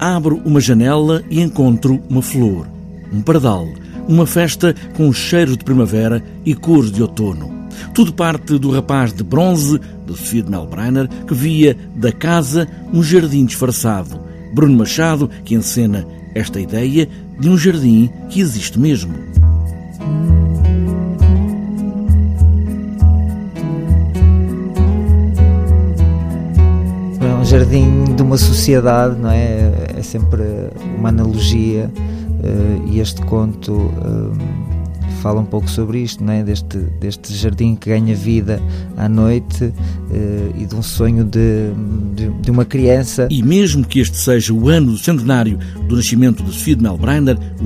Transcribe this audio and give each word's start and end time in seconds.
Abro 0.00 0.40
uma 0.46 0.62
janela 0.62 1.22
e 1.28 1.42
encontro 1.42 2.02
uma 2.08 2.22
flor, 2.22 2.66
um 3.12 3.20
pardal, 3.20 3.68
uma 4.08 4.26
festa 4.26 4.74
com 4.96 5.12
cheiros 5.12 5.58
de 5.58 5.64
primavera 5.64 6.24
e 6.42 6.54
cores 6.54 6.90
de 6.90 7.02
outono. 7.02 7.68
Tudo 7.92 8.10
parte 8.14 8.58
do 8.58 8.70
rapaz 8.70 9.12
de 9.12 9.22
bronze, 9.22 9.78
de 10.06 10.16
Sofia 10.16 10.42
de 10.42 10.50
Melbrenner, 10.50 11.06
que 11.26 11.34
via 11.34 11.76
da 11.94 12.10
casa 12.10 12.66
um 12.94 13.02
jardim 13.02 13.44
disfarçado. 13.44 14.18
Bruno 14.54 14.78
Machado, 14.78 15.28
que 15.44 15.54
encena 15.54 16.06
esta 16.34 16.58
ideia 16.58 17.06
de 17.38 17.50
um 17.50 17.58
jardim 17.58 18.08
que 18.30 18.40
existe 18.40 18.78
mesmo. 18.78 19.12
Jardim 27.50 28.04
de 28.14 28.22
uma 28.22 28.38
sociedade, 28.38 29.18
não 29.18 29.28
é? 29.28 29.72
É 29.96 30.02
sempre 30.04 30.40
uma 30.96 31.08
analogia 31.08 31.90
uh, 31.96 32.88
e 32.88 33.00
este 33.00 33.20
conto 33.22 33.72
uh, 33.72 34.38
fala 35.20 35.40
um 35.40 35.44
pouco 35.44 35.68
sobre 35.68 35.98
isto, 35.98 36.22
não 36.22 36.32
é? 36.32 36.44
Deste, 36.44 36.78
deste 36.78 37.34
jardim 37.34 37.74
que 37.74 37.90
ganha 37.90 38.14
vida 38.14 38.62
à 38.96 39.08
noite 39.08 39.64
uh, 39.64 39.74
e 40.56 40.64
de 40.64 40.76
um 40.76 40.82
sonho 40.82 41.24
de, 41.24 41.72
de, 42.14 42.28
de, 42.28 42.50
uma 42.52 42.64
criança. 42.64 43.26
E 43.28 43.42
mesmo 43.42 43.84
que 43.84 43.98
este 43.98 44.16
seja 44.16 44.54
o 44.54 44.68
ano 44.68 44.96
centenário 44.96 45.58
do 45.88 45.96
nascimento 45.96 46.44
de 46.44 46.52
Sofia 46.52 46.76
de 46.76 46.84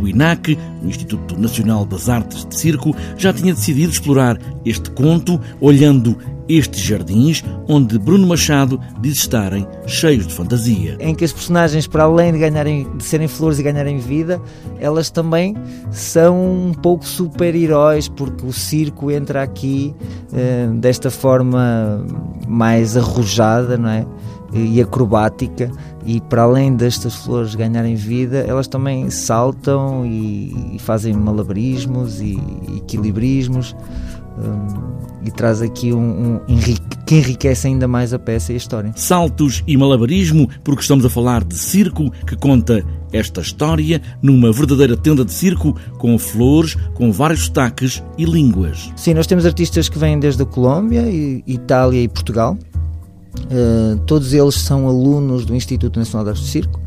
o 0.00 0.08
INAC, 0.08 0.58
o 0.82 0.88
Instituto 0.88 1.38
Nacional 1.38 1.84
das 1.84 2.08
Artes 2.08 2.46
de 2.46 2.58
Circo, 2.58 2.96
já 3.18 3.34
tinha 3.34 3.52
decidido 3.52 3.92
explorar 3.92 4.38
este 4.64 4.88
conto 4.90 5.38
olhando 5.60 6.16
estes 6.48 6.80
jardins 6.80 7.42
onde 7.68 7.98
Bruno 7.98 8.26
Machado 8.26 8.80
diz 9.00 9.18
estarem 9.18 9.66
cheios 9.86 10.26
de 10.26 10.34
fantasia. 10.34 10.96
Em 11.00 11.14
que 11.14 11.24
as 11.24 11.32
personagens, 11.32 11.86
para 11.86 12.04
além 12.04 12.32
de, 12.32 12.38
ganharem, 12.38 12.88
de 12.96 13.04
serem 13.04 13.28
flores 13.28 13.58
e 13.58 13.62
ganharem 13.62 13.98
vida, 13.98 14.40
elas 14.78 15.10
também 15.10 15.56
são 15.90 16.68
um 16.68 16.72
pouco 16.72 17.06
super-heróis, 17.06 18.08
porque 18.08 18.44
o 18.46 18.52
circo 18.52 19.10
entra 19.10 19.42
aqui 19.42 19.94
uh, 20.32 20.74
desta 20.74 21.10
forma 21.10 22.04
mais 22.46 22.96
arrojada, 22.96 23.76
não 23.76 23.88
é? 23.88 24.06
e 24.54 24.80
acrobática 24.80 25.70
e 26.06 26.20
para 26.20 26.42
além 26.42 26.76
destas 26.76 27.16
flores 27.16 27.56
ganharem 27.56 27.96
vida 27.96 28.38
elas 28.46 28.68
também 28.68 29.10
saltam 29.10 30.06
e, 30.06 30.76
e 30.76 30.78
fazem 30.78 31.12
malabarismos 31.12 32.20
e 32.20 32.38
equilibrismos 32.76 33.74
um, 34.38 35.26
e 35.26 35.30
traz 35.30 35.62
aqui 35.62 35.92
um, 35.92 35.98
um 35.98 36.40
enrique, 36.48 36.82
que 37.06 37.14
enriquece 37.16 37.66
ainda 37.66 37.86
mais 37.86 38.12
a 38.12 38.18
peça 38.18 38.52
e 38.52 38.54
a 38.54 38.58
história. 38.58 38.92
Saltos 38.96 39.62
e 39.66 39.76
malabarismo, 39.76 40.48
porque 40.62 40.82
estamos 40.82 41.04
a 41.04 41.10
falar 41.10 41.44
de 41.44 41.56
circo 41.56 42.10
que 42.26 42.36
conta 42.36 42.84
esta 43.12 43.40
história 43.40 44.02
numa 44.20 44.52
verdadeira 44.52 44.96
tenda 44.96 45.24
de 45.24 45.32
circo 45.32 45.76
com 45.98 46.18
flores, 46.18 46.76
com 46.94 47.12
vários 47.12 47.44
sotaques 47.44 48.02
e 48.18 48.24
línguas. 48.24 48.92
Sim, 48.96 49.14
nós 49.14 49.26
temos 49.26 49.46
artistas 49.46 49.88
que 49.88 49.98
vêm 49.98 50.18
desde 50.18 50.42
a 50.42 50.46
Colômbia, 50.46 51.04
Itália 51.46 52.02
e 52.02 52.08
Portugal. 52.08 52.58
Uh, 53.36 53.98
todos 54.06 54.32
eles 54.32 54.54
são 54.54 54.88
alunos 54.88 55.44
do 55.44 55.54
Instituto 55.54 55.98
Nacional 55.98 56.24
de 56.24 56.30
Arte 56.30 56.42
de 56.42 56.48
Circo. 56.48 56.83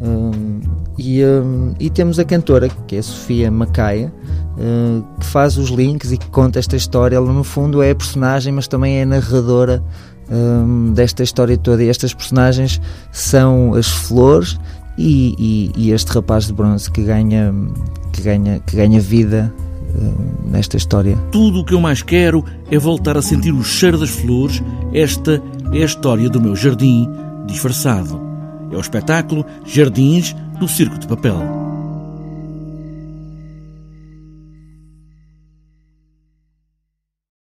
Uh, 0.00 0.60
e, 0.96 1.22
uh, 1.22 1.74
e, 1.80 1.90
temos 1.90 2.18
a 2.18 2.24
cantora, 2.24 2.68
que 2.86 2.96
é 2.96 2.98
a 3.00 3.02
Sofia 3.02 3.50
Macaia, 3.50 4.12
uh, 4.56 5.04
que 5.18 5.26
faz 5.26 5.58
os 5.58 5.70
links 5.70 6.12
e 6.12 6.18
que 6.18 6.26
conta 6.28 6.58
esta 6.58 6.76
história. 6.76 7.16
Ela, 7.16 7.32
no 7.32 7.42
fundo, 7.42 7.82
é 7.82 7.90
a 7.90 7.94
personagem, 7.94 8.52
mas 8.52 8.68
também 8.68 8.98
é 8.98 9.02
a 9.02 9.06
narradora 9.06 9.82
um, 10.30 10.92
desta 10.92 11.22
história 11.22 11.56
toda. 11.56 11.82
E 11.82 11.88
estas 11.88 12.14
personagens 12.14 12.80
são 13.10 13.74
as 13.74 13.88
flores 13.88 14.58
e, 14.96 15.34
e, 15.38 15.72
e, 15.76 15.90
este 15.90 16.12
rapaz 16.12 16.46
de 16.46 16.52
bronze 16.52 16.90
que 16.90 17.02
ganha, 17.02 17.52
que 18.12 18.22
ganha, 18.22 18.60
que 18.60 18.76
ganha 18.76 19.00
vida 19.00 19.52
nesta 20.44 20.76
história. 20.76 21.16
Tudo 21.32 21.60
o 21.60 21.64
que 21.64 21.74
eu 21.74 21.80
mais 21.80 22.02
quero 22.02 22.44
é 22.70 22.78
voltar 22.78 23.16
a 23.16 23.22
sentir 23.22 23.52
o 23.52 23.64
cheiro 23.64 23.98
das 23.98 24.10
flores. 24.10 24.62
Esta 24.92 25.42
é 25.72 25.82
a 25.82 25.86
história 25.86 26.28
do 26.28 26.40
meu 26.40 26.54
jardim 26.54 27.08
disfarçado. 27.46 28.27
É 28.70 28.76
o 28.76 28.80
espetáculo 28.80 29.44
Jardins 29.64 30.34
do 30.58 30.68
Circo 30.68 30.98
de 30.98 31.06
Papel. 31.06 31.67